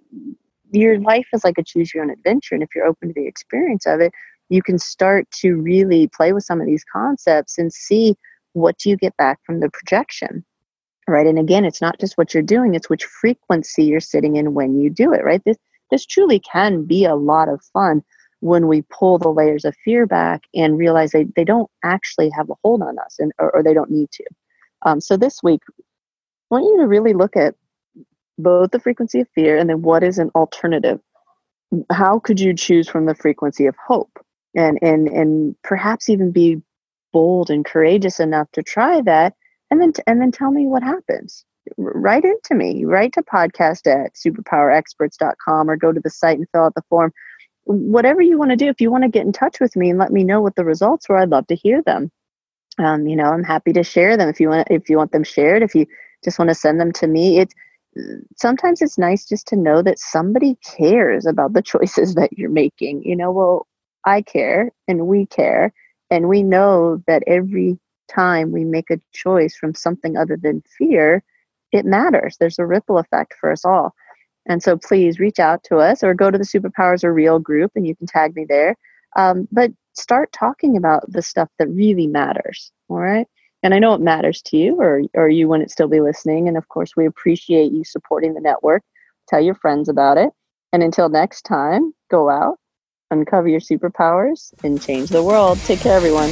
your 0.72 1.00
life 1.00 1.28
is 1.34 1.44
like 1.44 1.58
a 1.58 1.64
choose 1.64 1.94
your 1.94 2.04
own 2.04 2.10
adventure 2.10 2.56
and 2.56 2.64
if 2.64 2.70
you're 2.74 2.88
open 2.88 3.10
to 3.10 3.14
the 3.14 3.28
experience 3.28 3.86
of 3.86 4.00
it 4.00 4.12
you 4.50 4.64
can 4.64 4.80
start 4.80 5.30
to 5.32 5.56
really 5.56 6.10
play 6.16 6.32
with 6.34 6.44
some 6.44 6.62
of 6.62 6.68
these 6.68 6.86
concepts 6.92 7.58
and 7.58 7.72
see 7.72 8.16
what 8.54 8.78
do 8.78 8.90
you 8.90 8.98
get 8.98 9.16
back 9.18 9.40
from 9.46 9.60
the 9.60 9.70
projection 9.70 10.44
right? 11.10 11.28
And 11.28 11.40
again 11.40 11.66
it's 11.66 11.82
not 11.82 12.00
just 12.00 12.18
what 12.18 12.34
you're 12.34 12.44
doing 12.44 12.74
it's 12.74 12.90
which 12.90 13.06
frequency 13.06 13.84
you're 13.84 14.00
sitting 14.00 14.38
in 14.38 14.54
when 14.54 14.80
you 14.80 14.90
do 14.90 15.14
it 15.14 15.24
right? 15.24 15.42
This 15.46 15.58
this 15.90 16.06
truly 16.06 16.40
can 16.40 16.84
be 16.84 17.06
a 17.06 17.16
lot 17.16 17.48
of 17.48 17.62
fun 17.74 18.04
when 18.40 18.68
we 18.68 18.84
pull 18.84 19.18
the 19.18 19.30
layers 19.30 19.66
of 19.66 19.76
fear 19.84 20.06
back 20.06 20.44
and 20.54 20.78
realize 20.78 21.12
they, 21.12 21.26
they 21.36 21.44
don't 21.44 21.70
actually 21.84 22.30
have 22.30 22.50
a 22.50 22.56
hold 22.64 22.82
on 22.82 22.98
us 23.00 23.16
and 23.20 23.32
or, 23.40 23.56
or 23.56 23.64
they 23.64 23.74
don't 23.74 23.92
need 23.92 24.12
to. 24.12 24.24
Um, 24.86 25.02
so 25.02 25.18
this 25.18 25.42
week 25.42 25.62
i 25.70 26.56
want 26.56 26.66
you 26.66 26.78
to 26.78 26.88
really 26.88 27.14
look 27.14 27.36
at 27.36 27.56
both 28.38 28.72
the 28.72 28.80
frequency 28.80 29.20
of 29.20 29.28
fear 29.34 29.58
and 29.58 29.70
then 29.70 29.82
what 29.82 30.04
is 30.04 30.20
an 30.20 30.30
alternative. 30.36 31.00
How 31.92 32.20
could 32.20 32.40
you 32.40 32.54
choose 32.54 32.88
from 32.88 33.06
the 33.06 33.16
frequency 33.16 33.66
of 33.66 33.76
hope? 33.86 34.12
And 34.56 34.80
and 34.82 35.08
and 35.08 35.56
perhaps 35.64 36.10
even 36.10 36.32
be 36.32 36.62
bold 37.12 37.50
and 37.50 37.66
courageous 37.66 38.20
enough 38.20 38.48
to 38.54 38.64
try 38.64 39.02
that 39.02 39.34
and 39.70 39.82
then 39.82 39.94
and 40.06 40.22
then 40.22 40.32
tell 40.32 40.52
me 40.52 40.68
what 40.68 40.84
happens. 40.84 41.44
Write 41.78 42.24
into 42.24 42.56
me, 42.56 42.86
write 42.86 43.14
to 43.14 43.22
podcast 43.24 43.88
at 43.88 44.14
superpowerexperts.com 44.14 45.70
or 45.70 45.76
go 45.76 45.92
to 45.92 46.00
the 46.00 46.10
site 46.10 46.38
and 46.38 46.48
fill 46.54 46.64
out 46.64 46.76
the 46.76 46.84
form. 46.90 47.12
Whatever 47.68 48.22
you 48.22 48.38
want 48.38 48.52
to 48.52 48.58
do, 48.58 48.68
if 48.68 48.80
you 48.80 48.92
want 48.92 49.04
to 49.04 49.10
get 49.10 49.26
in 49.26 49.34
touch 49.34 49.60
with 49.60 49.76
me 49.76 49.90
and 49.90 50.00
let 50.00 50.12
me 50.12 50.24
know 50.24 50.42
what 50.42 50.56
the 50.56 50.64
results 50.64 51.10
were, 51.10 51.18
I'd 51.18 51.30
love 51.30 51.48
to 51.48 51.56
hear 51.56 51.82
them. 51.82 52.12
Um, 52.80 53.08
you 53.08 53.16
know, 53.16 53.26
I'm 53.26 53.44
happy 53.44 53.74
to 53.74 53.84
share 53.84 54.16
them 54.18 54.30
if 54.30 54.40
you 54.40 54.50
want. 54.50 54.68
If 54.70 54.90
you 54.90 54.98
want 54.98 55.12
them 55.12 55.24
shared, 55.24 55.64
if 55.64 55.76
you 55.76 55.86
just 56.24 56.40
want 56.40 56.50
to 56.50 56.56
send 56.56 56.80
them 56.80 56.92
to 56.94 57.08
me, 57.08 57.40
it's 57.40 57.54
sometimes 58.36 58.82
it's 58.82 58.98
nice 58.98 59.26
just 59.26 59.48
to 59.48 59.56
know 59.56 59.82
that 59.82 60.00
somebody 60.00 60.58
cares 60.64 61.26
about 61.26 61.54
the 61.54 61.62
choices 61.74 62.16
that 62.16 62.34
you're 62.34 62.50
making. 62.50 63.04
You 63.04 63.16
know, 63.16 63.32
well, 63.32 63.68
I 64.06 64.22
care 64.22 64.72
and 64.88 65.08
we 65.08 65.26
care, 65.26 65.74
and 66.10 66.30
we 66.30 66.44
know 66.44 67.04
that 67.08 67.24
every 67.28 67.80
time 68.10 68.52
we 68.52 68.64
make 68.64 68.90
a 68.90 69.02
choice 69.14 69.56
from 69.56 69.76
something 69.76 70.16
other 70.16 70.38
than 70.42 70.64
fear, 70.78 71.24
it 71.72 71.86
matters. 71.86 72.38
There's 72.40 72.60
a 72.60 72.66
ripple 72.66 72.98
effect 72.98 73.34
for 73.40 73.52
us 73.52 73.66
all. 73.66 73.94
And 74.48 74.64
so 74.64 74.78
please 74.78 75.20
reach 75.20 75.40
out 75.40 75.64
to 75.66 75.78
us 75.78 76.04
or 76.04 76.14
go 76.14 76.32
to 76.32 76.38
the 76.38 76.44
Superpowers 76.44 77.04
Are 77.04 77.14
Real 77.14 77.40
group 77.40 77.72
and 77.76 77.86
you 77.86 77.96
can 77.96 78.08
tag 78.08 78.36
me 78.36 78.46
there. 78.48 78.76
Um, 79.16 79.48
but 79.52 79.72
start 79.94 80.32
talking 80.32 80.78
about 80.78 81.12
the 81.12 81.22
stuff 81.22 81.50
that 81.60 81.68
really 81.68 82.08
matters. 82.08 82.72
All 82.90 82.98
right. 82.98 83.28
And 83.64 83.74
I 83.74 83.80
know 83.80 83.94
it 83.94 84.02
matters 84.02 84.42
to 84.44 84.58
you, 84.58 84.80
or, 84.80 85.02
or 85.16 85.30
you 85.30 85.48
wouldn't 85.48 85.72
still 85.72 85.88
be 85.88 86.00
listening. 86.00 86.48
And 86.48 86.58
of 86.58 86.68
course, 86.70 86.96
we 86.96 87.06
appreciate 87.06 87.72
you 87.72 87.84
supporting 87.84 88.34
the 88.34 88.42
network. 88.42 88.84
Tell 89.28 89.42
your 89.42 89.56
friends 89.56 89.90
about 89.90 90.18
it. 90.18 90.30
And 90.72 90.84
until 90.84 91.10
next 91.10 91.42
time, 91.42 91.94
go 92.10 92.30
out, 92.30 92.60
uncover 93.10 93.48
your 93.48 93.60
superpowers, 93.60 94.54
and 94.64 94.82
change 94.82 95.10
the 95.10 95.24
world. 95.24 95.60
Take 95.66 95.80
care, 95.80 95.98
everyone. 95.98 96.32